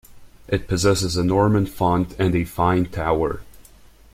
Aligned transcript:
It 0.47 0.67
possesses 0.67 1.15
a 1.15 1.23
Norman 1.23 1.67
font 1.67 2.15
and 2.17 2.33
a 2.35 2.43
fine 2.43 2.87
tower. 2.87 3.41